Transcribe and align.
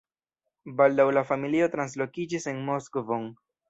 Baldaŭ 0.79 1.05
la 1.19 1.23
familio 1.33 1.69
translokiĝis 1.77 2.53
en 2.55 2.67
Moskvon. 2.73 3.35